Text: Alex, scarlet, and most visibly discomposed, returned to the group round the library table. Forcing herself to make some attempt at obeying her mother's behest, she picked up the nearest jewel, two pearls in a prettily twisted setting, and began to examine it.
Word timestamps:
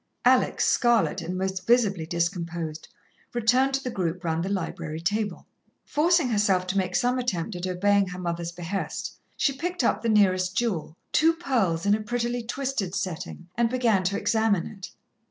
Alex, 0.25 0.65
scarlet, 0.65 1.21
and 1.21 1.37
most 1.37 1.67
visibly 1.67 2.07
discomposed, 2.07 2.87
returned 3.35 3.71
to 3.71 3.83
the 3.83 3.91
group 3.91 4.23
round 4.23 4.43
the 4.43 4.49
library 4.49 4.99
table. 4.99 5.45
Forcing 5.85 6.29
herself 6.29 6.65
to 6.65 6.77
make 6.79 6.95
some 6.95 7.19
attempt 7.19 7.55
at 7.55 7.67
obeying 7.67 8.07
her 8.07 8.17
mother's 8.17 8.51
behest, 8.51 9.15
she 9.37 9.53
picked 9.53 9.83
up 9.83 10.01
the 10.01 10.09
nearest 10.09 10.57
jewel, 10.57 10.95
two 11.11 11.33
pearls 11.33 11.85
in 11.85 11.93
a 11.93 12.01
prettily 12.01 12.41
twisted 12.41 12.95
setting, 12.95 13.47
and 13.55 13.69
began 13.69 14.01
to 14.05 14.17
examine 14.17 14.65
it. 14.65 14.89